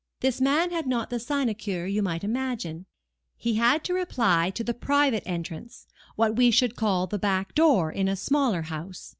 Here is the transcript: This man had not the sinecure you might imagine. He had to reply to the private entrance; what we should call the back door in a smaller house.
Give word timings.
This 0.21 0.41
man 0.41 0.71
had 0.71 0.87
not 0.87 1.11
the 1.11 1.19
sinecure 1.19 1.85
you 1.85 2.01
might 2.01 2.23
imagine. 2.23 2.87
He 3.37 3.53
had 3.53 3.83
to 3.83 3.93
reply 3.93 4.49
to 4.49 4.63
the 4.63 4.73
private 4.73 5.21
entrance; 5.27 5.85
what 6.15 6.35
we 6.35 6.49
should 6.49 6.75
call 6.75 7.05
the 7.05 7.19
back 7.19 7.53
door 7.53 7.91
in 7.91 8.07
a 8.07 8.15
smaller 8.15 8.63
house. 8.63 9.09